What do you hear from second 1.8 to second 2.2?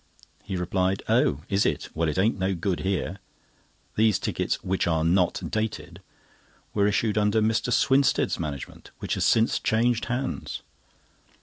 Well, it